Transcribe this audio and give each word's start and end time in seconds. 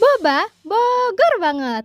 Boba, 0.00 0.48
Bogor 0.64 1.34
banget. 1.40 1.84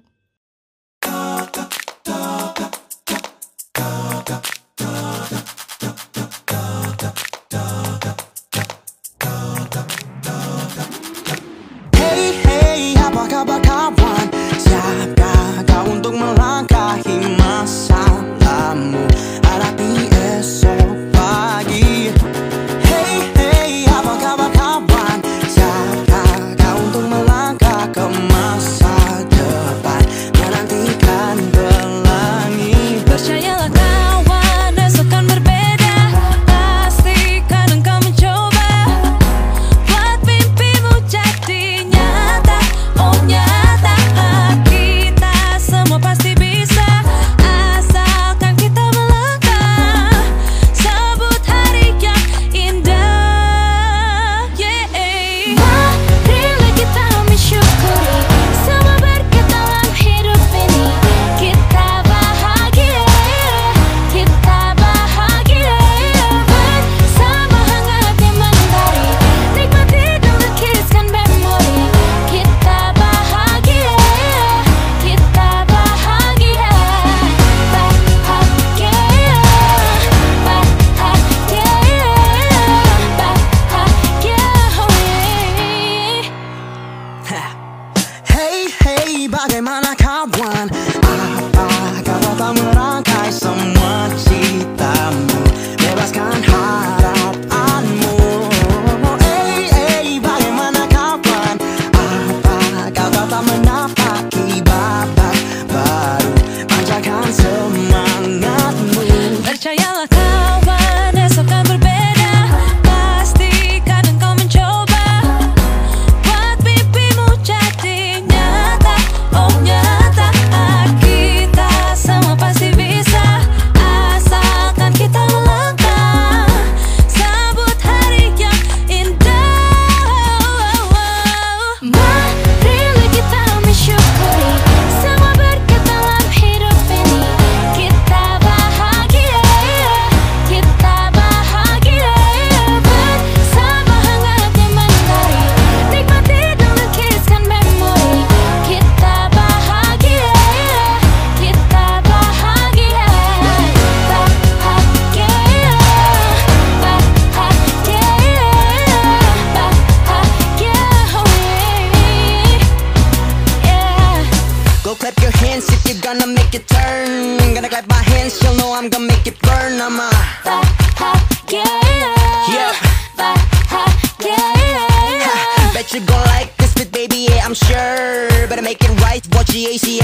G 179.50 179.66
A 179.66 179.80
C 179.80 179.99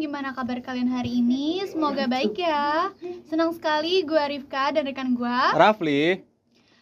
gimana 0.00 0.32
kabar 0.32 0.58
kalian 0.58 0.88
hari 0.88 1.20
ini? 1.20 1.60
Semoga 1.62 2.08
baik 2.08 2.34
ya. 2.34 2.88
Senang 3.28 3.52
sekali 3.52 4.00
gue 4.00 4.22
Rifka 4.30 4.72
dan 4.72 4.82
rekan 4.82 5.12
gue 5.12 5.38
Rafli, 5.52 6.24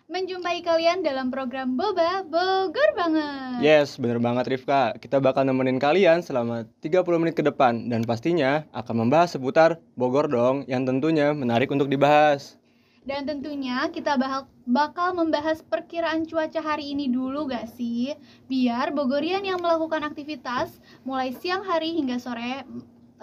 menjumpai 0.06 0.62
kalian 0.62 1.02
dalam 1.02 1.28
program 1.28 1.74
Boba 1.74 2.22
Bogor 2.22 2.90
banget. 2.94 3.60
yes 3.60 3.98
bener 3.98 4.16
banget 4.16 4.48
Rifka 4.48 4.96
Kita 4.96 5.18
bakal 5.18 5.44
nemenin 5.44 5.76
kalian 5.76 6.22
selama 6.22 6.64
30 6.80 7.04
menit 7.18 7.34
ke 7.34 7.42
depan 7.42 7.84
Dan 7.84 8.00
pastinya 8.02 8.64
akan 8.72 9.04
membahas 9.04 9.34
seputar 9.34 9.76
Bogor 9.92 10.24
dong 10.26 10.64
Yang 10.64 10.88
tentunya 10.88 11.34
menarik 11.34 11.68
untuk 11.68 11.86
dibahas 11.86 12.56
Dan 13.02 13.24
tentunya 13.24 13.84
kita 13.88 14.16
bahal- 14.16 14.48
bakal 14.64 15.12
membahas 15.12 15.60
perkiraan 15.60 16.24
cuaca 16.24 16.60
hari 16.62 16.92
ini 16.92 17.08
dulu 17.08 17.44
gak 17.44 17.68
sih? 17.70 18.12
Biar 18.44 18.92
Bogorian 18.92 19.40
yang 19.40 19.58
melakukan 19.58 20.00
aktivitas 20.02 20.76
mulai 21.02 21.32
siang 21.32 21.60
hari 21.62 21.92
hingga 21.94 22.16
sore 22.16 22.64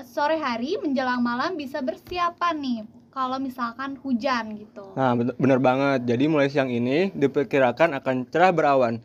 sore 0.04 0.36
hari 0.36 0.76
menjelang 0.84 1.24
malam 1.24 1.56
bisa 1.56 1.80
bersiapan 1.80 2.56
nih 2.60 2.80
kalau 3.16 3.40
misalkan 3.40 3.96
hujan 4.04 4.60
gitu. 4.60 4.92
Nah 5.00 5.16
bener, 5.16 5.36
bener 5.40 5.60
banget 5.64 6.04
Jadi 6.04 6.28
mulai 6.28 6.52
siang 6.52 6.68
ini 6.68 7.16
diperkirakan 7.16 7.96
akan 8.04 8.28
cerah 8.28 8.52
berawan 8.52 9.00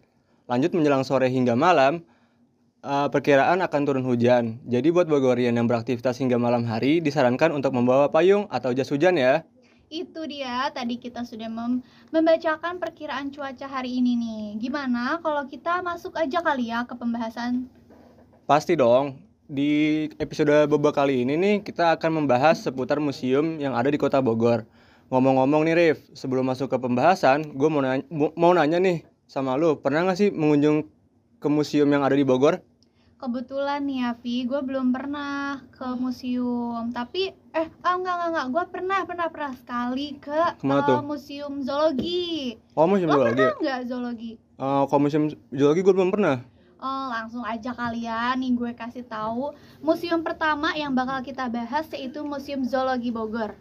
Lanjut 0.51 0.75
menjelang 0.75 1.07
sore 1.07 1.31
hingga 1.31 1.55
malam 1.55 2.03
eh, 2.83 3.09
Perkiraan 3.11 3.63
akan 3.63 3.81
turun 3.87 4.03
hujan 4.03 4.59
Jadi 4.67 4.91
buat 4.91 5.07
Bogorian 5.07 5.55
yang 5.55 5.71
beraktivitas 5.71 6.19
hingga 6.19 6.43
malam 6.43 6.67
hari 6.67 6.99
Disarankan 6.99 7.55
untuk 7.55 7.71
membawa 7.71 8.11
payung 8.11 8.51
atau 8.51 8.75
jas 8.75 8.91
hujan 8.91 9.15
ya 9.15 9.47
Itu 9.91 10.27
dia, 10.27 10.71
tadi 10.71 10.99
kita 10.99 11.27
sudah 11.27 11.51
mem- 11.51 11.83
membacakan 12.15 12.79
perkiraan 12.79 13.35
cuaca 13.35 13.67
hari 13.67 13.99
ini 13.99 14.15
nih. 14.15 14.43
Gimana 14.63 15.19
kalau 15.19 15.43
kita 15.51 15.83
masuk 15.83 16.15
aja 16.15 16.39
kali 16.39 16.71
ya 16.71 16.87
ke 16.87 16.95
pembahasan? 16.95 17.67
Pasti 18.47 18.79
dong. 18.79 19.30
Di 19.51 20.07
episode 20.23 20.71
Boba 20.71 20.95
kali 20.95 21.27
ini 21.27 21.35
nih 21.35 21.67
kita 21.67 21.99
akan 21.99 22.23
membahas 22.23 22.63
seputar 22.63 23.03
museum 23.03 23.59
yang 23.59 23.75
ada 23.75 23.91
di 23.91 23.99
Kota 23.99 24.23
Bogor. 24.23 24.63
Ngomong-ngomong 25.11 25.67
nih 25.67 25.75
Rif, 25.75 25.99
sebelum 26.15 26.47
masuk 26.47 26.71
ke 26.71 26.79
pembahasan, 26.79 27.59
gue 27.59 27.67
mau 27.67 27.83
nanya, 27.83 28.07
mau 28.39 28.55
nanya 28.55 28.79
nih 28.79 29.03
sama 29.27 29.59
lu, 29.59 29.75
pernah 29.75 30.07
gak 30.07 30.23
sih 30.23 30.31
mengunjung 30.31 30.87
ke 31.43 31.49
museum 31.51 31.91
yang 31.91 32.07
ada 32.07 32.15
di 32.15 32.23
Bogor? 32.23 32.63
Kebetulan 33.19 33.91
nih 33.91 33.99
ya, 34.07 34.11
Vi, 34.23 34.47
gue 34.47 34.61
belum 34.63 34.95
pernah 34.95 35.67
ke 35.75 35.99
museum. 35.99 36.95
Tapi, 36.95 37.35
eh, 37.51 37.67
ah, 37.83 37.99
enggak, 37.99 38.15
enggak, 38.17 38.29
enggak. 38.31 38.47
Gue 38.55 38.65
pernah, 38.71 39.01
pernah, 39.03 39.27
pernah 39.29 39.53
sekali 39.59 40.15
ke 40.17 40.41
Ke 40.57 40.63
mana 40.63 40.87
tuh? 40.87 41.03
museum 41.03 41.59
zoologi. 41.61 42.55
Oh 42.79 42.87
museum 42.87 43.11
Lo 43.11 43.19
zoologi. 43.19 43.45
pernah 43.45 43.59
nggak 43.59 43.81
zoologi? 43.91 44.33
Eh, 44.39 44.83
kalau 44.87 45.01
museum 45.03 45.27
zoologi 45.51 45.83
gue 45.83 45.91
belum 45.93 46.15
pernah. 46.15 46.39
Oh, 46.81 47.13
langsung 47.13 47.45
aja 47.45 47.77
kalian 47.77 48.41
nih 48.41 48.57
gue 48.57 48.73
kasih 48.73 49.05
tahu. 49.05 49.53
Museum 49.85 50.25
pertama 50.25 50.73
yang 50.73 50.97
bakal 50.97 51.21
kita 51.21 51.45
bahas 51.53 51.85
yaitu 51.93 52.25
Museum 52.25 52.65
Zoologi 52.65 53.13
Bogor. 53.13 53.53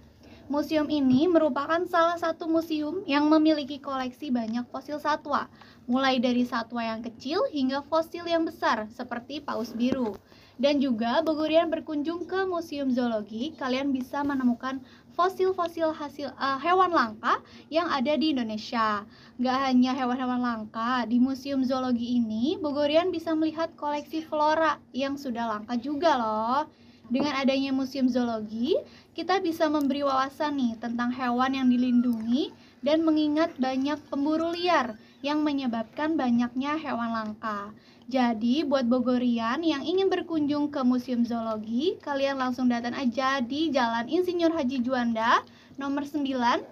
Museum 0.48 0.88
ini 0.88 1.27
merupakan 1.27 1.83
salah 1.83 2.16
satu 2.16 2.48
museum 2.48 3.04
yang 3.04 3.27
memiliki 3.27 3.75
koleksi 3.75 4.31
banyak 4.31 4.63
fosil 4.71 5.04
satwa, 5.04 5.51
mulai 5.83 6.24
dari 6.24 6.48
satwa 6.48 6.80
yang 6.80 7.04
kecil 7.04 7.44
hingga 7.51 7.83
fosil 7.92 8.24
yang 8.24 8.48
besar 8.48 8.88
seperti 8.88 9.44
paus 9.44 9.75
biru. 9.75 10.16
Dan 10.56 10.80
juga 10.80 11.19
Bogorian 11.19 11.68
berkunjung 11.68 12.24
ke 12.24 12.48
Museum 12.48 12.88
Zoologi, 12.88 13.51
kalian 13.60 13.92
bisa 13.92 14.24
menemukan 14.24 14.80
fosil-fosil 15.19 15.92
hasil 15.92 16.31
eh, 16.31 16.57
hewan 16.63 16.95
langka 16.95 17.44
yang 17.68 17.92
ada 17.92 18.16
di 18.16 18.31
Indonesia. 18.31 19.04
Gak 19.36 19.57
hanya 19.68 19.92
hewan-hewan 19.92 20.39
langka, 20.39 21.04
di 21.04 21.19
Museum 21.19 21.60
Zoologi 21.68 22.16
ini 22.16 22.56
Bogorian 22.56 23.12
bisa 23.12 23.36
melihat 23.36 23.75
koleksi 23.75 24.24
flora 24.24 24.80
yang 24.95 25.19
sudah 25.19 25.51
langka 25.51 25.75
juga 25.75 26.16
loh. 26.16 26.71
Dengan 27.12 27.36
adanya 27.36 27.75
Museum 27.75 28.07
Zoologi, 28.07 28.80
kita 29.12 29.44
bisa 29.44 29.68
memberi 29.68 30.07
wawasan 30.07 30.56
nih 30.56 30.74
tentang 30.80 31.12
hewan 31.12 31.51
yang 31.51 31.68
dilindungi 31.68 32.56
dan 32.80 33.04
mengingat 33.04 33.51
banyak 33.60 34.00
pemburu 34.07 34.56
liar 34.56 34.95
yang 35.19 35.44
menyebabkan 35.44 36.16
banyaknya 36.16 36.80
hewan 36.80 37.12
langka. 37.12 37.71
Jadi, 38.10 38.66
buat 38.66 38.89
Bogorian 38.89 39.62
yang 39.62 39.86
ingin 39.86 40.10
berkunjung 40.10 40.74
ke 40.74 40.81
Museum 40.81 41.21
Zoologi, 41.21 42.01
kalian 42.01 42.42
langsung 42.42 42.66
datang 42.66 42.98
aja 42.98 43.38
di 43.38 43.69
Jalan 43.69 44.10
Insinyur 44.10 44.50
Haji 44.50 44.81
Juanda, 44.81 45.45
nomor 45.77 46.10
9, 46.10 46.25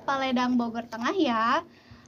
Paledang, 0.03 0.57
Bogor 0.57 0.89
Tengah 0.89 1.13
ya. 1.13 1.61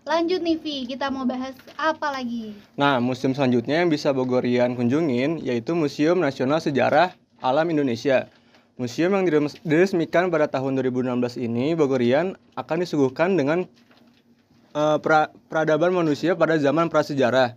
Lanjut 0.09 0.41
nih 0.41 0.57
Vi, 0.57 0.77
kita 0.89 1.13
mau 1.13 1.29
bahas 1.29 1.53
apa 1.77 2.09
lagi? 2.09 2.57
Nah, 2.73 2.97
museum 2.97 3.37
selanjutnya 3.37 3.85
yang 3.85 3.93
bisa 3.93 4.09
Bogorian 4.09 4.73
kunjungin 4.73 5.37
yaitu 5.45 5.77
Museum 5.77 6.17
Nasional 6.17 6.57
Sejarah 6.57 7.13
Alam 7.37 7.69
Indonesia. 7.69 8.25
Museum 8.81 9.13
yang 9.13 9.27
diresmikan 9.61 10.33
pada 10.33 10.49
tahun 10.49 10.81
2016 10.81 11.37
ini, 11.37 11.77
Bogorian 11.77 12.33
akan 12.57 12.77
disuguhkan 12.81 13.37
dengan 13.37 13.69
eh, 14.73 14.97
pra- 15.01 15.31
peradaban 15.47 15.93
manusia 15.93 16.33
pada 16.37 16.57
zaman 16.59 16.89
prasejarah. 16.91 17.55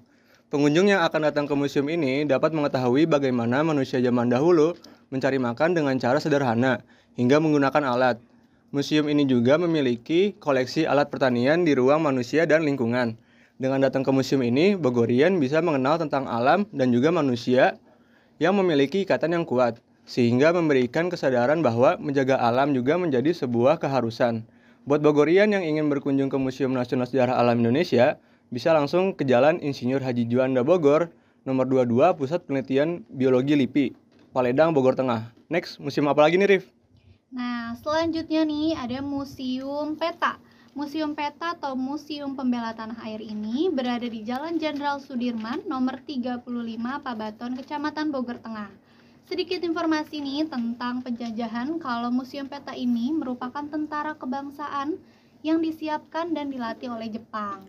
Pengunjung 0.53 0.93
yang 0.93 1.01
akan 1.01 1.33
datang 1.33 1.49
ke 1.49 1.55
museum 1.57 1.89
ini 1.89 2.29
dapat 2.29 2.53
mengetahui 2.53 3.09
bagaimana 3.09 3.65
manusia 3.65 4.05
zaman 4.05 4.29
dahulu 4.29 4.77
mencari 5.09 5.41
makan 5.41 5.73
dengan 5.73 5.97
cara 5.97 6.21
sederhana 6.21 6.85
hingga 7.17 7.41
menggunakan 7.41 7.85
alat. 7.89 8.21
Museum 8.73 9.09
ini 9.09 9.29
juga 9.29 9.61
memiliki 9.61 10.33
koleksi 10.41 10.89
alat 10.89 11.13
pertanian 11.13 11.65
di 11.65 11.77
ruang 11.77 12.01
manusia 12.05 12.49
dan 12.49 12.65
lingkungan. 12.65 13.17
Dengan 13.61 13.85
datang 13.85 14.01
ke 14.01 14.09
museum 14.13 14.41
ini, 14.41 14.77
Bogorian 14.77 15.37
bisa 15.37 15.61
mengenal 15.61 16.01
tentang 16.01 16.25
alam 16.25 16.65
dan 16.73 16.89
juga 16.89 17.13
manusia 17.13 17.77
yang 18.41 18.57
memiliki 18.57 19.05
ikatan 19.05 19.37
yang 19.37 19.45
kuat, 19.45 19.77
sehingga 20.09 20.51
memberikan 20.57 21.13
kesadaran 21.13 21.61
bahwa 21.61 22.01
menjaga 22.01 22.41
alam 22.41 22.73
juga 22.73 22.97
menjadi 22.97 23.31
sebuah 23.37 23.77
keharusan. 23.79 24.43
Buat 24.83 24.99
Bogorian 24.99 25.55
yang 25.55 25.63
ingin 25.63 25.87
berkunjung 25.87 26.27
ke 26.27 26.35
Museum 26.35 26.75
Nasional 26.75 27.07
Sejarah 27.07 27.39
Alam 27.39 27.63
Indonesia, 27.63 28.19
bisa 28.51 28.75
langsung 28.75 29.15
ke 29.15 29.23
Jalan 29.23 29.63
Insinyur 29.63 30.03
Haji 30.03 30.27
Juanda 30.27 30.67
Bogor, 30.67 31.15
nomor 31.47 31.71
22 31.71 32.19
Pusat 32.19 32.51
Penelitian 32.51 33.07
Biologi 33.07 33.55
LIPI, 33.55 33.95
Paledang, 34.35 34.75
Bogor 34.75 34.99
Tengah. 34.99 35.31
Next, 35.47 35.79
museum 35.79 36.11
apa 36.11 36.27
lagi 36.27 36.35
nih, 36.35 36.59
Rif? 36.59 36.65
Nah, 37.31 37.79
selanjutnya 37.79 38.43
nih 38.43 38.75
ada 38.75 38.99
Museum 39.07 39.95
Peta. 39.95 40.43
Museum 40.75 41.15
Peta 41.15 41.55
atau 41.55 41.79
Museum 41.79 42.35
Pembela 42.35 42.75
Tanah 42.75 42.99
Air 43.07 43.23
ini 43.23 43.71
berada 43.71 44.11
di 44.11 44.27
Jalan 44.27 44.59
Jenderal 44.59 44.99
Sudirman 44.99 45.63
nomor 45.71 46.03
35 46.03 46.43
Pabaton, 47.07 47.55
Kecamatan 47.55 48.11
Bogor 48.11 48.43
Tengah. 48.43 48.82
Sedikit 49.23 49.63
informasi 49.63 50.19
nih 50.19 50.51
tentang 50.51 50.99
penjajahan 50.99 51.79
kalau 51.79 52.11
Museum 52.11 52.51
Peta 52.51 52.75
ini 52.75 53.15
merupakan 53.15 53.63
tentara 53.63 54.19
kebangsaan 54.19 54.99
yang 55.47 55.63
disiapkan 55.63 56.35
dan 56.35 56.51
dilatih 56.51 56.91
oleh 56.91 57.07
Jepang. 57.07 57.63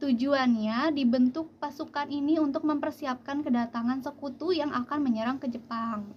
Tujuannya 0.00 0.90
dibentuk 0.96 1.52
pasukan 1.60 2.10
ini 2.10 2.40
untuk 2.40 2.64
mempersiapkan 2.64 3.44
kedatangan 3.44 4.02
sekutu 4.02 4.50
yang 4.50 4.72
akan 4.72 4.98
menyerang 4.98 5.38
ke 5.38 5.46
Jepang. 5.46 6.08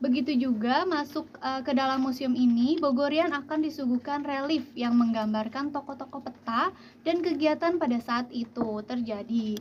Begitu 0.00 0.32
juga 0.32 0.88
masuk 0.88 1.28
eh, 1.44 1.60
ke 1.60 1.76
dalam 1.76 2.00
museum 2.00 2.32
ini, 2.32 2.80
Bogorian 2.80 3.36
akan 3.36 3.60
disuguhkan 3.60 4.24
relief 4.24 4.64
yang 4.72 4.96
menggambarkan 4.96 5.68
tokoh-tokoh 5.68 6.24
peta 6.24 6.72
dan 7.04 7.20
kegiatan 7.20 7.76
pada 7.76 8.00
saat 8.00 8.32
itu 8.32 8.80
terjadi. 8.88 9.60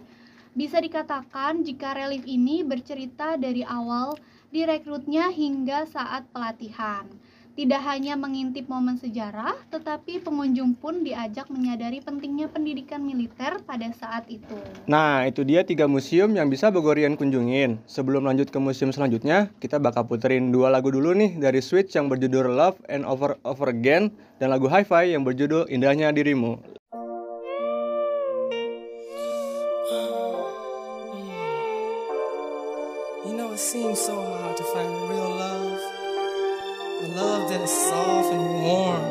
Bisa 0.59 0.83
dikatakan 0.83 1.63
jika 1.63 1.95
relief 1.95 2.27
ini 2.27 2.67
bercerita 2.67 3.39
dari 3.39 3.63
awal 3.63 4.19
direkrutnya 4.51 5.31
hingga 5.31 5.87
saat 5.87 6.27
pelatihan. 6.35 7.07
Tidak 7.55 7.79
hanya 7.79 8.19
mengintip 8.19 8.67
momen 8.67 8.99
sejarah, 8.99 9.55
tetapi 9.71 10.19
pengunjung 10.19 10.75
pun 10.75 11.07
diajak 11.07 11.47
menyadari 11.47 12.03
pentingnya 12.03 12.51
pendidikan 12.51 12.99
militer 12.99 13.63
pada 13.63 13.87
saat 13.95 14.27
itu. 14.27 14.59
Nah, 14.83 15.23
itu 15.23 15.47
dia 15.47 15.63
tiga 15.63 15.87
museum 15.87 16.35
yang 16.35 16.51
bisa 16.51 16.67
Bogorian 16.67 17.15
kunjungin. 17.15 17.79
Sebelum 17.87 18.27
lanjut 18.27 18.51
ke 18.51 18.59
museum 18.59 18.91
selanjutnya, 18.91 19.47
kita 19.63 19.79
bakal 19.79 20.11
puterin 20.11 20.51
dua 20.51 20.67
lagu 20.67 20.91
dulu 20.91 21.15
nih 21.15 21.39
dari 21.39 21.63
Switch 21.63 21.95
yang 21.95 22.11
berjudul 22.11 22.51
Love 22.51 22.83
and 22.91 23.07
Over 23.07 23.39
Over 23.47 23.71
Again 23.71 24.11
dan 24.43 24.51
lagu 24.51 24.67
Hi-Fi 24.67 25.07
yang 25.15 25.23
berjudul 25.23 25.71
Indahnya 25.71 26.11
Dirimu. 26.11 26.78
A 37.49 37.51
love 37.51 37.59
that 37.59 37.63
is 37.63 37.71
soft 37.71 38.33
and 38.33 38.63
warm. 38.63 39.03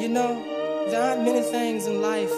You 0.00 0.08
know, 0.08 0.42
there 0.88 1.02
aren't 1.02 1.22
many 1.22 1.42
things 1.42 1.86
in 1.86 2.00
life 2.00 2.32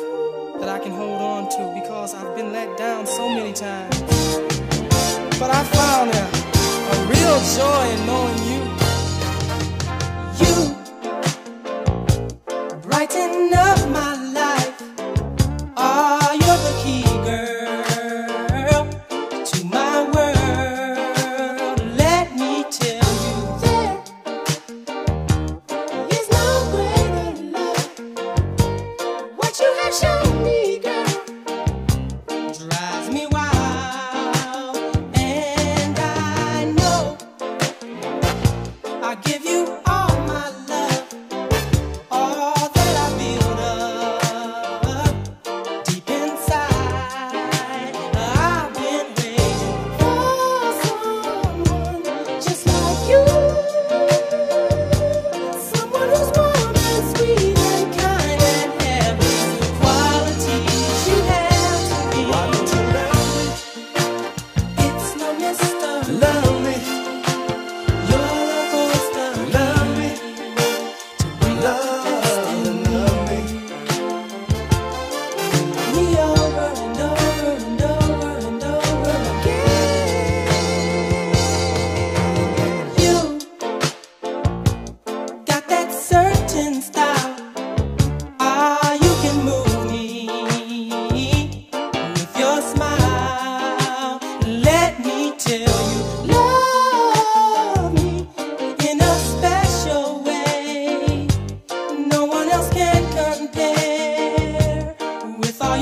that 0.58 0.68
I 0.68 0.78
can 0.80 0.90
hold 0.92 1.20
on 1.20 1.48
to 1.50 1.80
because 1.80 2.14
I've 2.14 2.34
been 2.34 2.52
let 2.52 2.76
down 2.76 3.06
so 3.06 3.28
many 3.28 3.52
times. 3.52 4.00
But 5.38 5.50
I 5.50 5.62
found 5.64 6.10
a, 6.10 6.26
a 6.92 7.06
real 7.06 7.38
joy 7.56 7.84
in 7.94 8.06
knowing. 8.06 8.38
You 8.50 8.59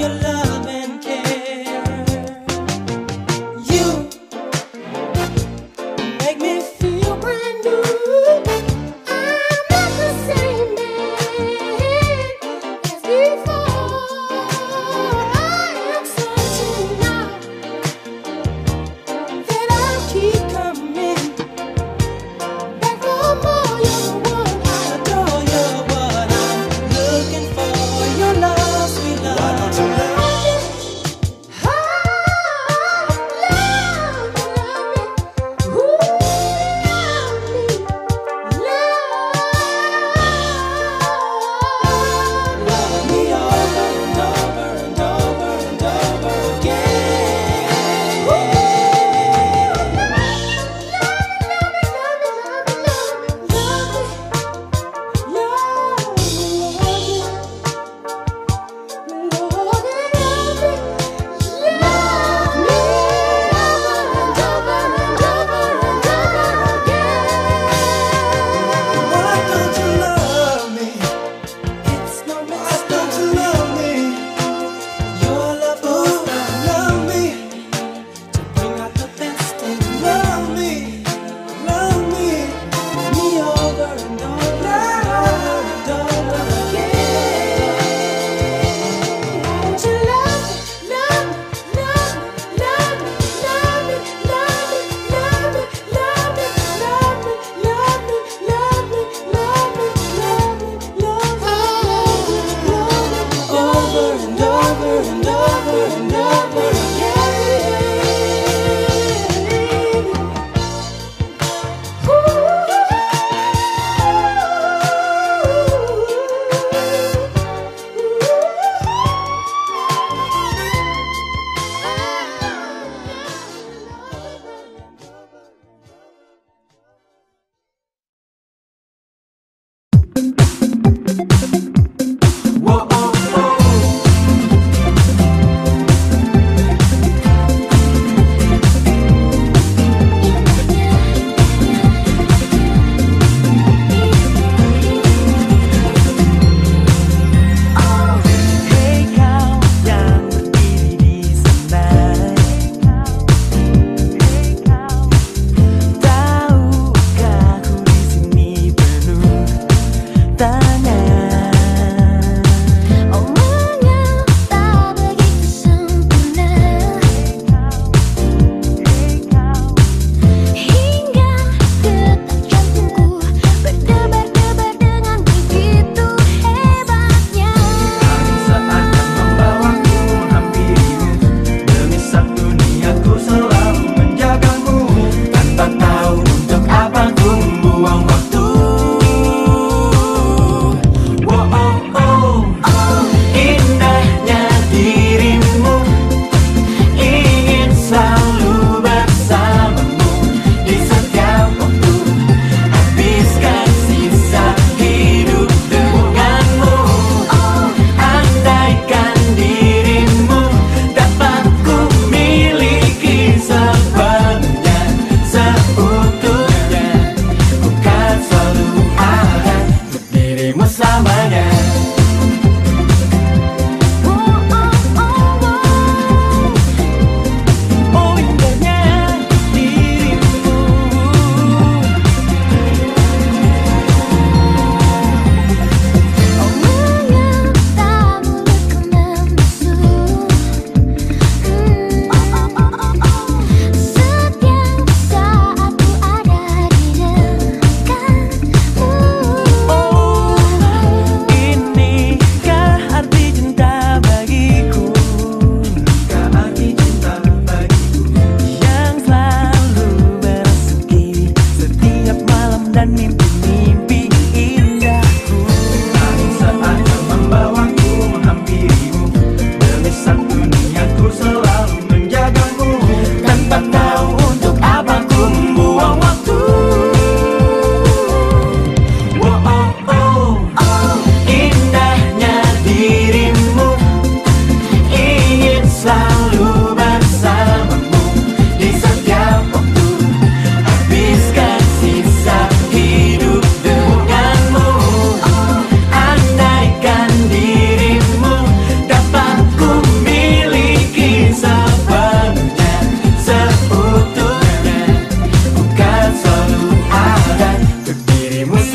love. 0.09 0.78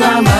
I'm. 0.04 0.33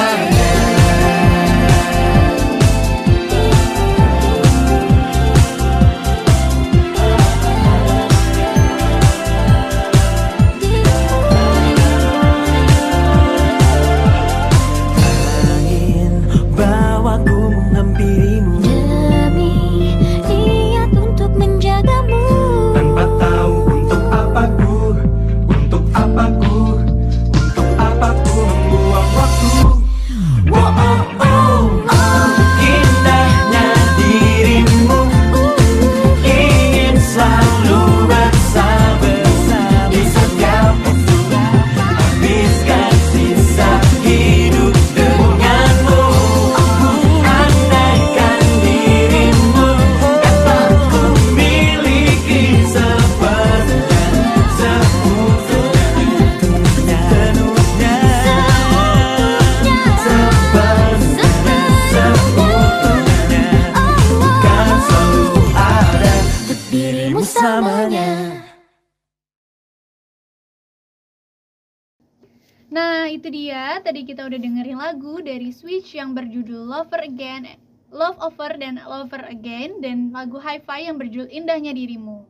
Nah, 72.75 73.07
itu 73.07 73.31
dia. 73.31 73.78
Tadi 73.87 74.02
kita 74.02 74.26
udah 74.26 74.35
dengerin 74.35 74.83
lagu 74.83 75.23
dari 75.23 75.54
Switch 75.54 75.95
yang 75.95 76.11
berjudul 76.11 76.66
Lover 76.66 77.07
Again, 77.07 77.54
Love 77.95 78.19
Over 78.19 78.59
dan 78.59 78.83
Lover 78.83 79.23
Again 79.31 79.78
dan 79.78 80.11
lagu 80.11 80.43
Hi-Fi 80.43 80.90
yang 80.90 80.99
berjudul 80.99 81.31
Indahnya 81.31 81.71
Dirimu. 81.71 82.26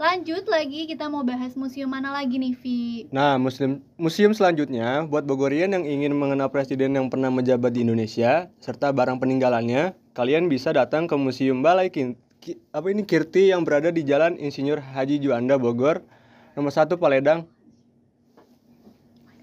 Lanjut 0.00 0.48
lagi 0.48 0.88
kita 0.88 1.12
mau 1.12 1.20
bahas 1.20 1.52
museum 1.60 1.92
mana 1.92 2.08
lagi 2.08 2.40
nih, 2.40 2.56
Vi? 2.56 2.80
Nah, 3.12 3.36
museum, 3.36 3.84
museum 4.00 4.32
selanjutnya 4.32 5.04
buat 5.04 5.28
Bogorian 5.28 5.76
yang 5.76 5.84
ingin 5.84 6.16
mengenal 6.16 6.48
presiden 6.48 6.96
yang 6.96 7.12
pernah 7.12 7.28
menjabat 7.28 7.76
di 7.76 7.84
Indonesia 7.84 8.48
serta 8.64 8.96
barang 8.96 9.20
peninggalannya, 9.20 9.92
kalian 10.16 10.48
bisa 10.48 10.72
datang 10.72 11.04
ke 11.04 11.12
Museum 11.20 11.60
Balai 11.60 11.92
Kin- 11.92 12.16
Ki- 12.40 12.56
apa 12.72 12.88
ini 12.88 13.04
Kirti 13.04 13.52
yang 13.52 13.68
berada 13.68 13.92
di 13.92 14.00
Jalan 14.08 14.40
Insinyur 14.40 14.80
Haji 14.80 15.20
Juanda 15.20 15.60
Bogor, 15.60 16.00
nomor 16.56 16.72
1 16.72 16.96
Paledang, 16.96 17.44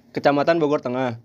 Kecamatan 0.10 0.58
Bogor 0.58 0.82
Tengah. 0.82 1.22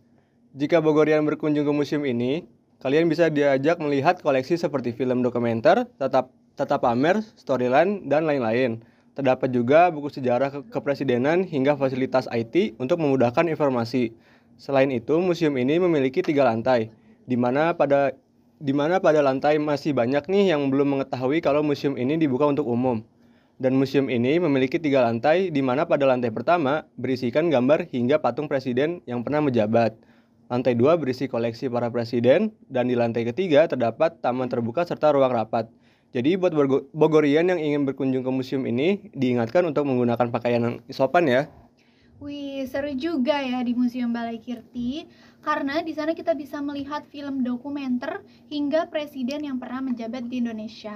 Jika 0.53 0.85
Bogorian 0.85 1.25
berkunjung 1.25 1.65
ke 1.65 1.73
museum 1.73 2.05
ini, 2.05 2.45
kalian 2.85 3.09
bisa 3.09 3.33
diajak 3.33 3.81
melihat 3.81 4.21
koleksi 4.21 4.61
seperti 4.61 4.93
film 4.93 5.25
dokumenter, 5.25 5.89
tetap 5.97 6.29
tetap 6.53 6.85
pamer, 6.85 7.25
storyline, 7.41 8.05
dan 8.13 8.29
lain-lain. 8.29 8.85
Terdapat 9.17 9.49
juga 9.57 9.89
buku 9.89 10.13
sejarah 10.13 10.53
ke- 10.53 10.69
kepresidenan 10.69 11.49
hingga 11.49 11.81
fasilitas 11.81 12.29
IT 12.29 12.77
untuk 12.77 13.01
memudahkan 13.01 13.49
informasi. 13.49 14.13
Selain 14.61 14.93
itu, 14.93 15.17
museum 15.17 15.57
ini 15.57 15.81
memiliki 15.81 16.21
tiga 16.21 16.45
lantai, 16.45 16.93
di 17.25 17.41
mana 17.41 17.73
pada 17.73 18.13
di 18.61 18.77
mana 18.77 19.01
pada 19.01 19.25
lantai 19.25 19.57
masih 19.57 19.97
banyak 19.97 20.29
nih 20.29 20.53
yang 20.53 20.69
belum 20.69 21.01
mengetahui 21.01 21.41
kalau 21.41 21.65
museum 21.65 21.97
ini 21.97 22.21
dibuka 22.21 22.45
untuk 22.45 22.69
umum. 22.69 23.01
Dan 23.55 23.79
museum 23.79 24.11
ini 24.11 24.43
memiliki 24.43 24.83
tiga 24.83 25.07
lantai, 25.07 25.55
di 25.55 25.63
mana 25.63 25.87
pada 25.87 26.03
lantai 26.11 26.35
pertama 26.35 26.91
berisikan 26.99 27.55
gambar 27.55 27.87
hingga 27.87 28.19
patung 28.19 28.51
presiden 28.51 28.99
yang 29.07 29.23
pernah 29.23 29.47
menjabat. 29.47 29.95
Lantai 30.51 30.75
dua 30.75 30.99
berisi 30.99 31.31
koleksi 31.31 31.71
para 31.71 31.87
presiden, 31.89 32.51
dan 32.67 32.91
di 32.91 32.99
lantai 32.99 33.23
ketiga 33.31 33.71
terdapat 33.71 34.19
taman 34.19 34.51
terbuka 34.51 34.83
serta 34.83 35.15
ruang 35.15 35.31
rapat. 35.31 35.71
Jadi 36.11 36.35
buat 36.35 36.55
Bogorian 36.91 37.51
yang 37.51 37.59
ingin 37.63 37.87
berkunjung 37.87 38.27
ke 38.27 38.31
museum 38.31 38.67
ini, 38.67 39.11
diingatkan 39.15 39.63
untuk 39.67 39.87
menggunakan 39.87 40.35
pakaian 40.35 40.63
yang 40.63 40.75
sopan 40.91 41.27
ya. 41.27 41.47
Wih, 42.23 42.63
seru 42.71 42.95
juga 42.95 43.43
ya 43.43 43.59
di 43.67 43.75
Museum 43.75 44.15
Balai 44.15 44.39
Kirti 44.39 45.05
karena 45.43 45.83
di 45.83 45.93
sana 45.93 46.15
kita 46.15 46.33
bisa 46.33 46.63
melihat 46.63 47.05
film 47.11 47.43
dokumenter 47.43 48.23
hingga 48.49 48.87
presiden 48.89 49.45
yang 49.45 49.59
pernah 49.59 49.83
menjabat 49.83 50.31
di 50.31 50.39
Indonesia. 50.39 50.95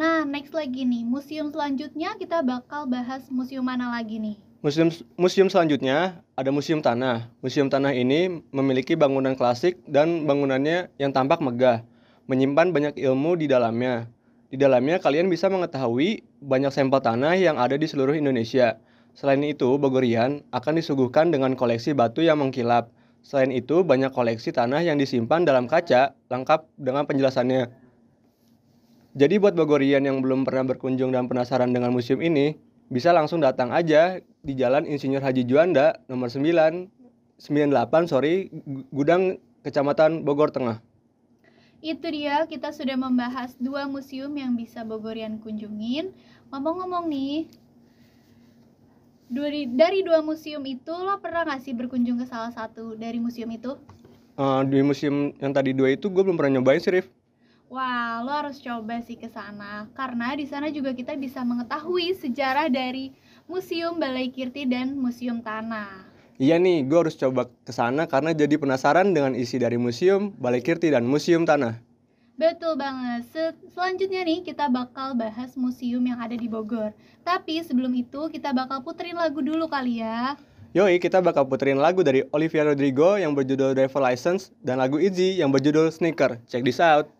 Nah, 0.00 0.24
next 0.24 0.56
lagi 0.56 0.88
nih, 0.88 1.04
museum 1.04 1.52
selanjutnya 1.52 2.16
kita 2.16 2.40
bakal 2.40 2.88
bahas 2.88 3.20
museum 3.28 3.68
mana 3.68 3.92
lagi 3.92 4.16
nih? 4.16 4.40
Museum 4.64 4.88
museum 5.20 5.52
selanjutnya 5.52 6.24
ada 6.40 6.48
Museum 6.48 6.80
Tanah. 6.80 7.28
Museum 7.44 7.68
Tanah 7.68 7.92
ini 7.92 8.40
memiliki 8.48 8.96
bangunan 8.96 9.36
klasik 9.36 9.76
dan 9.84 10.24
bangunannya 10.24 10.88
yang 10.96 11.12
tampak 11.12 11.44
megah, 11.44 11.84
menyimpan 12.32 12.72
banyak 12.72 12.96
ilmu 12.96 13.44
di 13.44 13.44
dalamnya. 13.44 14.08
Di 14.48 14.56
dalamnya 14.56 15.04
kalian 15.04 15.28
bisa 15.28 15.52
mengetahui 15.52 16.24
banyak 16.40 16.72
sampel 16.72 17.04
tanah 17.04 17.36
yang 17.36 17.60
ada 17.60 17.76
di 17.76 17.84
seluruh 17.84 18.16
Indonesia. 18.16 18.80
Selain 19.12 19.44
itu, 19.44 19.76
Bogorian 19.76 20.40
akan 20.48 20.80
disuguhkan 20.80 21.28
dengan 21.28 21.52
koleksi 21.60 21.92
batu 21.92 22.24
yang 22.24 22.40
mengkilap. 22.40 22.88
Selain 23.20 23.52
itu, 23.52 23.84
banyak 23.84 24.16
koleksi 24.16 24.48
tanah 24.48 24.80
yang 24.80 24.96
disimpan 24.96 25.44
dalam 25.44 25.68
kaca, 25.68 26.16
lengkap 26.32 26.72
dengan 26.80 27.04
penjelasannya. 27.04 27.79
Jadi 29.10 29.42
buat 29.42 29.58
Bogorian 29.58 30.06
yang 30.06 30.22
belum 30.22 30.46
pernah 30.46 30.70
berkunjung 30.70 31.10
dan 31.10 31.26
penasaran 31.26 31.74
dengan 31.74 31.90
museum 31.90 32.22
ini, 32.22 32.54
bisa 32.86 33.10
langsung 33.10 33.42
datang 33.42 33.74
aja 33.74 34.22
di 34.46 34.54
Jalan 34.54 34.86
Insinyur 34.86 35.18
Haji 35.18 35.42
Juanda 35.50 35.98
nomor 36.06 36.30
9 36.30 36.86
98 37.40 38.06
sorry 38.06 38.52
Gu- 38.52 38.86
Gudang 38.94 39.42
Kecamatan 39.66 40.22
Bogor 40.22 40.54
Tengah. 40.54 40.78
Itu 41.80 42.06
dia, 42.12 42.44
kita 42.46 42.70
sudah 42.70 42.94
membahas 42.94 43.56
dua 43.56 43.88
museum 43.90 44.30
yang 44.36 44.54
bisa 44.54 44.84
Bogorian 44.86 45.40
kunjungin. 45.40 46.12
Ngomong-ngomong 46.52 47.08
nih, 47.08 47.48
dari, 49.26 49.64
dari 49.66 50.04
dua 50.06 50.20
museum 50.20 50.60
itu 50.68 50.92
lo 50.92 51.18
pernah 51.18 51.48
gak 51.48 51.64
sih 51.64 51.72
berkunjung 51.72 52.20
ke 52.20 52.28
salah 52.28 52.52
satu 52.52 52.94
dari 52.94 53.16
museum 53.18 53.48
itu? 53.50 53.74
Eh, 54.38 54.62
di 54.70 54.78
museum 54.84 55.34
yang 55.40 55.50
tadi 55.50 55.74
dua 55.74 55.96
itu 55.96 56.12
gue 56.12 56.22
belum 56.22 56.36
pernah 56.38 56.60
nyobain 56.60 56.78
sih 56.78 56.92
Rif. 56.94 57.19
Wah, 57.70 58.18
lo 58.26 58.34
harus 58.34 58.58
coba 58.58 58.98
sih 58.98 59.14
ke 59.14 59.30
sana 59.30 59.86
karena 59.94 60.34
di 60.34 60.42
sana 60.42 60.74
juga 60.74 60.90
kita 60.90 61.14
bisa 61.14 61.46
mengetahui 61.46 62.18
sejarah 62.18 62.66
dari 62.66 63.14
Museum 63.46 63.94
Balai 63.94 64.26
Kirti 64.34 64.66
dan 64.66 64.98
Museum 64.98 65.38
Tanah. 65.38 66.02
Iya 66.34 66.58
nih, 66.58 66.82
gue 66.82 66.98
harus 66.98 67.14
coba 67.14 67.46
ke 67.46 67.70
sana 67.70 68.10
karena 68.10 68.34
jadi 68.34 68.58
penasaran 68.58 69.14
dengan 69.14 69.38
isi 69.38 69.62
dari 69.62 69.78
museum, 69.78 70.34
Balai 70.34 70.66
Kirti 70.66 70.90
dan 70.90 71.06
Museum 71.06 71.46
Tanah. 71.46 71.78
Betul 72.34 72.74
banget. 72.74 73.30
Se- 73.30 73.54
selanjutnya 73.70 74.26
nih 74.26 74.42
kita 74.42 74.66
bakal 74.66 75.14
bahas 75.14 75.54
museum 75.54 76.02
yang 76.02 76.18
ada 76.18 76.34
di 76.34 76.50
Bogor. 76.50 76.90
Tapi 77.22 77.62
sebelum 77.62 77.94
itu 77.94 78.34
kita 78.34 78.50
bakal 78.50 78.82
puterin 78.82 79.14
lagu 79.14 79.46
dulu 79.46 79.70
kali 79.70 80.02
ya. 80.02 80.34
Yoi, 80.74 80.98
kita 80.98 81.22
bakal 81.22 81.46
puterin 81.46 81.78
lagu 81.78 82.02
dari 82.02 82.26
Olivia 82.34 82.66
Rodrigo 82.66 83.14
yang 83.14 83.30
berjudul 83.30 83.78
Driver 83.78 84.02
License 84.02 84.50
dan 84.58 84.82
lagu 84.82 84.98
Easy 84.98 85.38
yang 85.38 85.54
berjudul 85.54 85.94
Sneaker. 85.94 86.42
Check 86.50 86.66
this 86.66 86.82
out. 86.82 87.19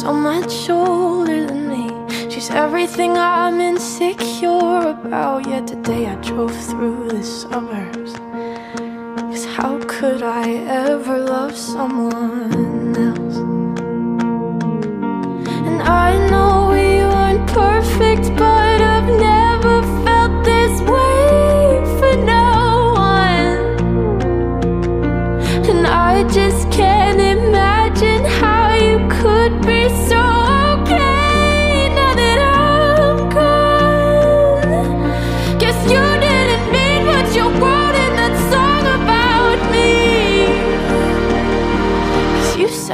So 0.00 0.14
much 0.14 0.70
older 0.70 1.46
than 1.46 1.68
me. 1.68 1.84
She's 2.30 2.48
everything 2.48 3.18
I'm 3.18 3.60
insecure 3.60 4.80
about. 4.94 5.46
Yet 5.46 5.66
today 5.66 6.06
I 6.06 6.14
drove 6.22 6.56
through 6.68 7.10
the 7.10 7.22
suburbs. 7.22 8.14
Cause 9.30 9.44
how 9.44 9.78
could 9.86 10.22
I 10.22 10.48
ever 10.86 11.18
love 11.18 11.54
someone 11.54 12.96
else? 13.08 13.36
And 15.68 15.82
I 15.82 16.16
know 16.30 16.70
we 16.72 17.04
weren't 17.12 17.46
perfect, 17.50 18.34
but 18.38 18.80
I've 18.94 19.10
never 19.30 19.82
felt 20.06 20.34
this 20.46 20.80
way 20.80 21.84
for 21.98 22.14
no 22.24 22.94
one. 22.96 23.60
And 25.70 25.86
I 25.86 26.24
just 26.32 26.49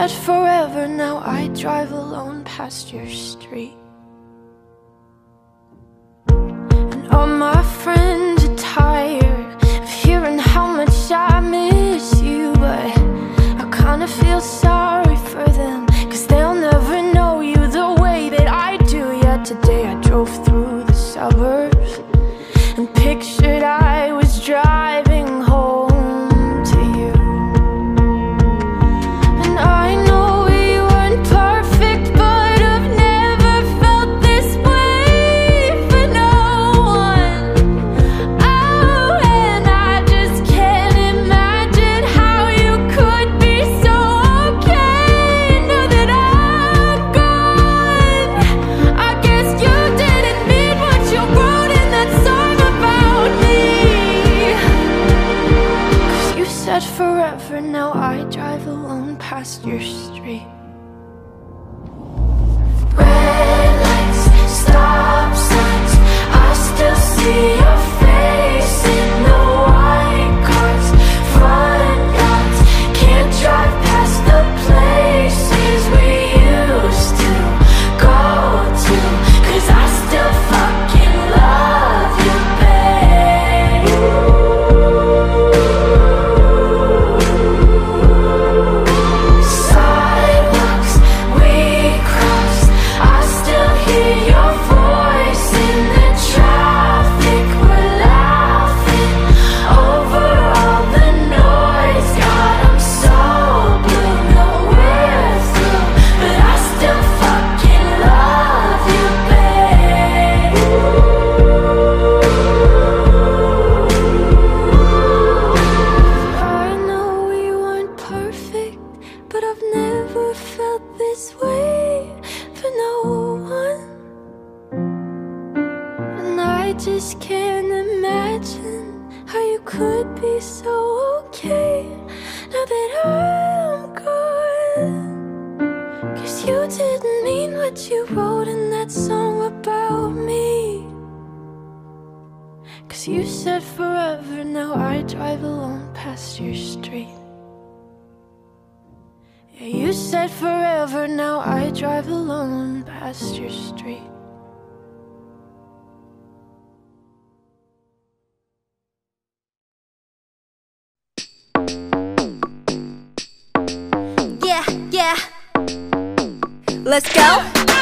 said 0.09 0.25
forever, 0.25 0.87
now 0.87 1.19
I 1.19 1.49
drive 1.49 1.92
alone 1.92 2.45
past 2.45 2.92
your 2.92 3.09
street. 3.09 3.75
And 6.29 7.09
all 7.12 7.27
my 7.27 7.56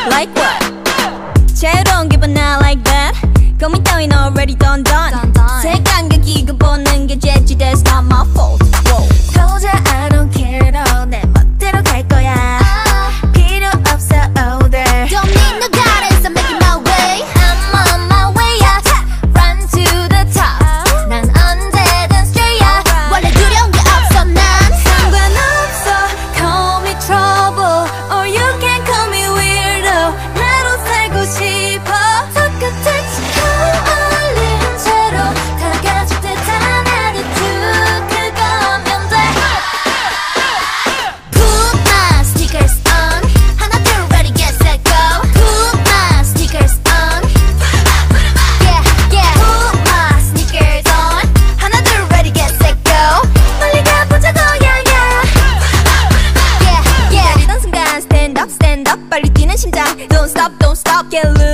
Like 0.07 0.31
what? 0.35 1.53
자유로운 1.53 2.09
기분 2.09 2.35
I 2.37 2.57
like 2.57 2.83
that. 2.83 3.15
고민 3.59 3.83
따윈 3.83 4.11
already 4.13 4.55
done 4.55 4.83
done. 4.83 5.13
색감각 5.61 6.27
이거 6.27 6.53
보는 6.57 7.07
게 7.07 7.19
재지 7.19 7.55
that's 7.57 7.83
not 7.85 8.05
my 8.05 8.25
fault. 8.33 8.63
Whoa. 8.87 9.07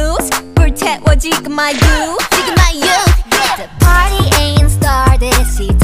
loose. 0.10 0.29
불태워 0.55 1.15
지금 1.15 1.53
my 1.53 1.71
you. 1.71 2.17
지금 2.31 2.53
my 2.58 2.73
youth. 2.73 3.15
The 3.58 3.69
party 3.79 4.25
ain't 4.41 4.69
started. 4.69 5.78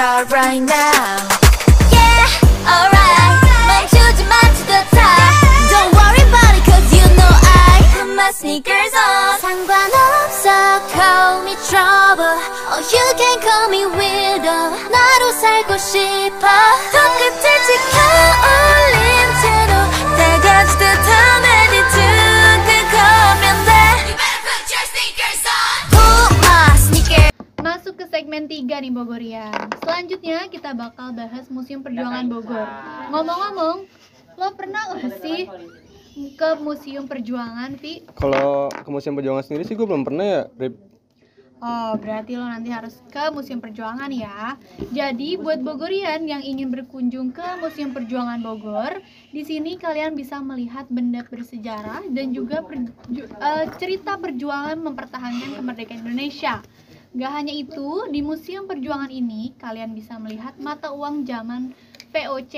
start 0.00 0.32
right 0.32 0.62
now. 0.62 1.28
Yeah, 1.92 2.26
alright. 2.64 3.36
멈추지 3.68 4.24
마 4.24 4.40
to 4.40 4.64
the 4.64 4.80
top. 4.96 5.32
Don't 5.70 5.92
worry 5.92 6.22
about 6.28 6.56
it, 6.56 6.64
cause 6.64 6.88
you 6.96 7.04
know 7.16 7.28
I 7.28 7.84
put 7.92 8.08
my 8.14 8.30
sneakers 8.32 8.94
on. 8.94 9.38
상관없어, 9.40 10.80
call 10.92 11.42
me 11.44 11.56
trouble. 11.68 12.40
Or 12.72 12.80
you 12.80 13.06
can 13.16 13.40
call 13.40 13.68
me 13.68 13.84
weirdo. 13.84 14.48
나로 14.90 15.32
살고 15.32 15.76
싶어. 15.78 16.46
손끝을 16.92 17.42
지켜 17.66 17.96
올린 18.46 18.99
segmen 28.31 28.47
3 28.47 28.63
nih 28.87 28.95
Bogorian 28.95 29.67
Selanjutnya 29.83 30.47
kita 30.47 30.71
bakal 30.71 31.11
bahas 31.11 31.51
Museum 31.51 31.83
Perjuangan 31.83 32.31
Bogor 32.31 32.63
Ngomong-ngomong, 33.11 33.77
lo 34.39 34.47
pernah 34.55 34.95
gak 34.95 35.19
sih 35.19 35.51
ke 36.39 36.49
Museum 36.63 37.11
Perjuangan, 37.11 37.75
Vi? 37.75 38.07
Kalau 38.15 38.71
ke 38.71 38.87
Museum 38.87 39.19
Perjuangan 39.19 39.43
sendiri 39.43 39.67
sih 39.67 39.75
gue 39.75 39.83
belum 39.83 40.07
pernah 40.07 40.23
ya, 40.23 40.43
Rip. 40.55 40.79
Oh, 41.59 41.99
berarti 41.99 42.39
lo 42.39 42.47
nanti 42.47 42.71
harus 42.71 43.03
ke 43.11 43.19
Museum 43.35 43.59
Perjuangan 43.59 44.07
ya. 44.15 44.55
Jadi 44.95 45.35
buat 45.35 45.59
Bogorian 45.59 46.23
yang 46.23 46.39
ingin 46.39 46.71
berkunjung 46.71 47.35
ke 47.35 47.59
Museum 47.59 47.91
Perjuangan 47.91 48.39
Bogor, 48.39 49.03
di 49.35 49.43
sini 49.43 49.75
kalian 49.75 50.15
bisa 50.15 50.39
melihat 50.39 50.87
benda 50.87 51.19
bersejarah 51.27 52.07
dan 52.07 52.31
juga 52.31 52.63
perju- 52.63 53.27
eh, 53.27 53.65
cerita 53.75 54.15
perjuangan 54.15 54.79
mempertahankan 54.79 55.59
kemerdekaan 55.59 56.07
Indonesia. 56.07 56.63
Gak 57.11 57.27
hanya 57.27 57.51
itu, 57.51 58.07
di 58.07 58.23
Museum 58.23 58.71
Perjuangan 58.71 59.11
ini 59.11 59.51
kalian 59.59 59.91
bisa 59.91 60.15
melihat 60.15 60.55
mata 60.63 60.95
uang 60.95 61.27
zaman 61.27 61.75
VOC. 62.07 62.55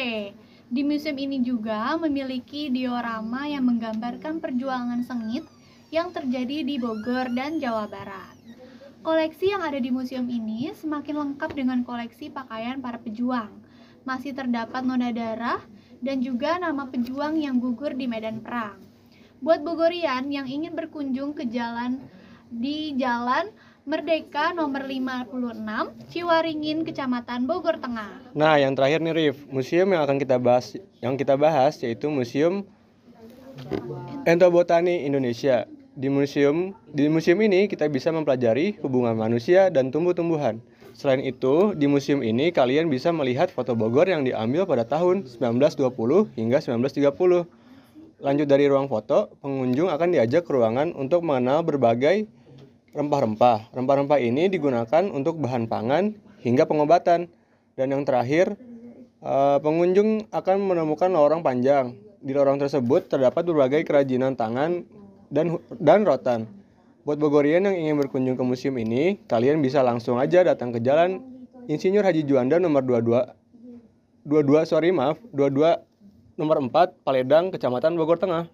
Di 0.70 0.82
museum 0.86 1.18
ini 1.18 1.42
juga 1.42 1.98
memiliki 1.98 2.70
diorama 2.70 3.50
yang 3.50 3.66
menggambarkan 3.66 4.38
perjuangan 4.38 5.02
sengit 5.06 5.46
yang 5.90 6.14
terjadi 6.14 6.66
di 6.66 6.78
Bogor 6.78 7.34
dan 7.34 7.58
Jawa 7.58 7.90
Barat. 7.90 8.38
Koleksi 9.02 9.54
yang 9.54 9.66
ada 9.66 9.82
di 9.82 9.90
museum 9.90 10.30
ini 10.30 10.70
semakin 10.74 11.34
lengkap 11.34 11.50
dengan 11.58 11.82
koleksi 11.82 12.30
pakaian 12.30 12.78
para 12.78 13.02
pejuang. 13.02 13.50
Masih 14.06 14.38
terdapat 14.38 14.86
noda 14.86 15.10
darah 15.10 15.62
dan 16.02 16.22
juga 16.22 16.62
nama 16.62 16.86
pejuang 16.90 17.42
yang 17.42 17.58
gugur 17.58 17.98
di 17.98 18.06
medan 18.06 18.42
perang. 18.42 18.78
Buat 19.42 19.66
Bogorian 19.66 20.30
yang 20.30 20.46
ingin 20.46 20.78
berkunjung 20.78 21.34
ke 21.34 21.50
jalan 21.50 22.02
di 22.54 22.94
Jalan 22.98 23.50
Merdeka 23.84 24.56
nomor 24.56 24.88
56, 24.88 25.60
Ciwaringin, 26.08 26.88
Kecamatan 26.88 27.44
Bogor 27.44 27.84
Tengah. 27.84 28.32
Nah, 28.32 28.56
yang 28.56 28.80
terakhir 28.80 29.04
nih 29.04 29.12
Rif, 29.12 29.44
museum 29.52 29.92
yang 29.92 30.08
akan 30.08 30.24
kita 30.24 30.40
bahas 30.40 30.80
yang 31.04 31.20
kita 31.20 31.36
bahas 31.36 31.76
yaitu 31.84 32.08
Museum 32.08 32.64
Entobotani 34.24 35.04
Indonesia. 35.04 35.68
Di 36.00 36.08
museum 36.08 36.72
di 36.96 37.12
museum 37.12 37.36
ini 37.44 37.68
kita 37.68 37.92
bisa 37.92 38.08
mempelajari 38.16 38.80
hubungan 38.80 39.20
manusia 39.20 39.68
dan 39.68 39.92
tumbuh-tumbuhan. 39.92 40.64
Selain 40.96 41.20
itu, 41.20 41.76
di 41.76 41.84
museum 41.92 42.24
ini 42.24 42.56
kalian 42.56 42.88
bisa 42.88 43.12
melihat 43.12 43.52
foto 43.52 43.76
Bogor 43.76 44.08
yang 44.08 44.24
diambil 44.24 44.64
pada 44.64 44.88
tahun 44.88 45.28
1920 45.28 46.32
hingga 46.40 46.64
1930. 46.64 47.52
Lanjut 48.24 48.48
dari 48.48 48.64
ruang 48.72 48.88
foto, 48.88 49.28
pengunjung 49.44 49.92
akan 49.92 50.16
diajak 50.16 50.48
ke 50.48 50.56
ruangan 50.56 50.96
untuk 50.96 51.28
mengenal 51.28 51.68
berbagai 51.68 52.32
rempah-rempah. 52.94 53.74
Rempah-rempah 53.74 54.20
ini 54.22 54.48
digunakan 54.48 55.04
untuk 55.10 55.42
bahan 55.42 55.66
pangan 55.68 56.14
hingga 56.46 56.70
pengobatan. 56.70 57.28
Dan 57.74 57.88
yang 57.90 58.06
terakhir, 58.06 58.54
eh, 59.22 59.58
pengunjung 59.60 60.30
akan 60.30 60.58
menemukan 60.62 61.10
lorong 61.10 61.42
panjang. 61.42 61.98
Di 62.24 62.32
lorong 62.32 62.62
tersebut 62.62 63.12
terdapat 63.12 63.44
berbagai 63.44 63.84
kerajinan 63.84 64.38
tangan 64.38 64.86
dan 65.28 65.60
dan 65.76 66.08
rotan. 66.08 66.48
Buat 67.04 67.20
Bogorian 67.20 67.68
yang 67.68 67.76
ingin 67.76 68.00
berkunjung 68.00 68.40
ke 68.40 68.44
museum 68.48 68.80
ini, 68.80 69.20
kalian 69.28 69.60
bisa 69.60 69.84
langsung 69.84 70.16
aja 70.16 70.40
datang 70.40 70.72
ke 70.72 70.80
Jalan 70.80 71.20
Insinyur 71.68 72.04
Haji 72.04 72.24
Juanda 72.24 72.64
nomor 72.64 72.80
22 72.84 73.44
22 74.24 74.64
sorry 74.64 74.96
maaf 74.96 75.20
22 75.36 75.84
nomor 76.40 76.64
4 76.64 77.04
Paledang 77.04 77.52
Kecamatan 77.52 78.00
Bogor 78.00 78.16
Tengah. 78.16 78.48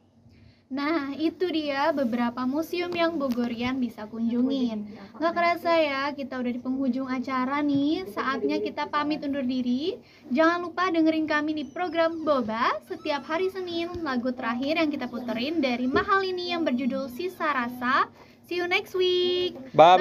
Nah, 0.69 1.17
itu 1.17 1.49
dia 1.49 1.89
beberapa 1.89 2.45
museum 2.45 2.93
yang 2.93 3.17
Bogorian 3.17 3.81
bisa 3.81 4.05
kunjungin. 4.05 4.85
Nggak 5.17 5.33
kerasa 5.33 5.73
ya, 5.73 6.13
kita 6.13 6.37
udah 6.37 6.51
di 6.53 6.61
penghujung 6.61 7.09
acara 7.09 7.65
nih. 7.65 8.05
Saatnya 8.13 8.61
kita 8.61 8.85
pamit 8.85 9.25
undur 9.25 9.41
diri. 9.41 9.97
Jangan 10.29 10.69
lupa 10.69 10.93
dengerin 10.93 11.25
kami 11.25 11.57
di 11.57 11.65
program 11.65 12.21
Boba 12.21 12.77
setiap 12.85 13.25
hari 13.25 13.49
Senin. 13.49 14.05
Lagu 14.05 14.29
terakhir 14.29 14.77
yang 14.77 14.93
kita 14.93 15.09
puterin 15.09 15.57
dari 15.57 15.89
Mahal 15.89 16.21
ini 16.21 16.53
yang 16.53 16.61
berjudul 16.61 17.09
Sisa 17.09 17.49
Rasa. 17.49 18.05
See 18.45 18.61
you 18.61 18.69
next 18.69 18.93
week. 18.93 19.57
Bye 19.73 19.97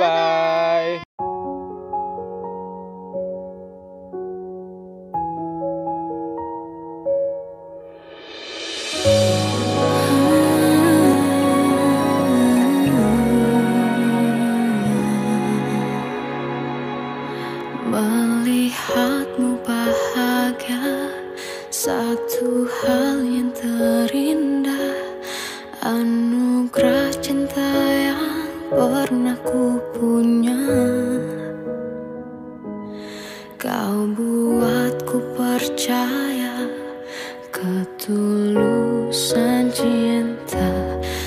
Ketulusan 38.08 39.68
cinta 39.68 40.72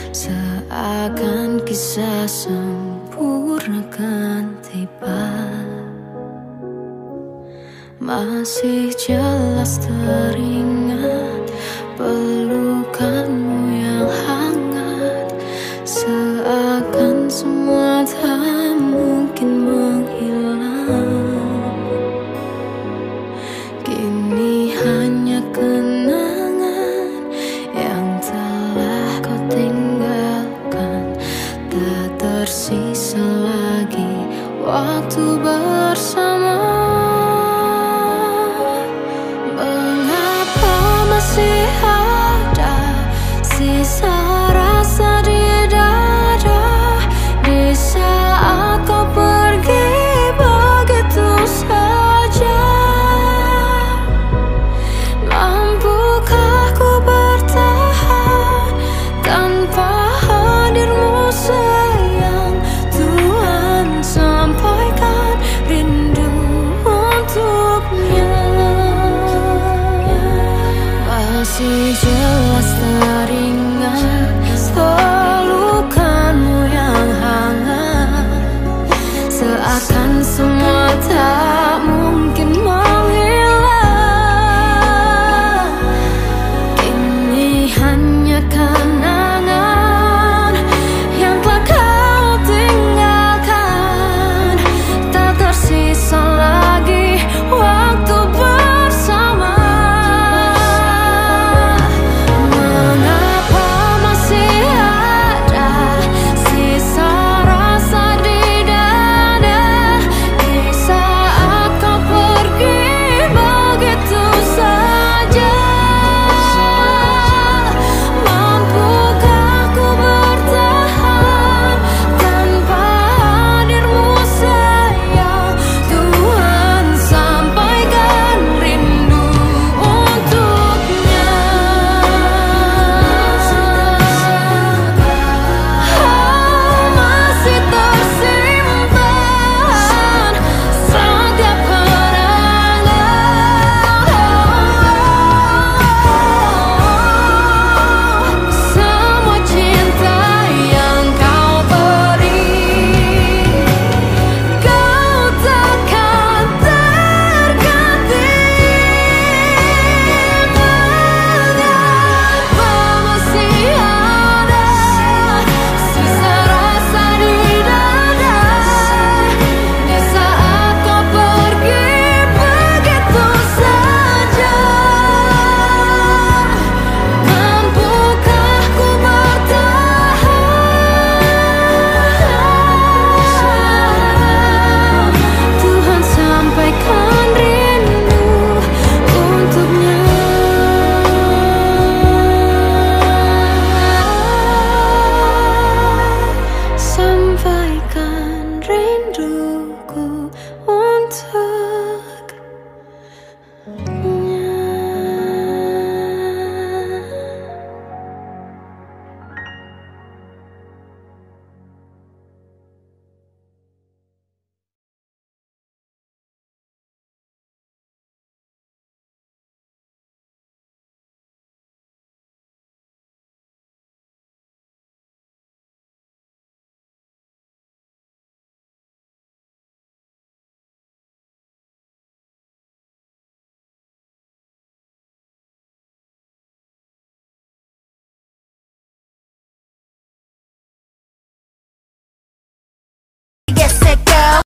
Seakan 0.09 1.61
kisah 1.61 2.25
sempurna 2.25 3.85
kan 3.93 4.57
tiba. 4.65 5.29
Masih 8.01 8.97
jelas 8.97 9.77
teringat 9.77 10.80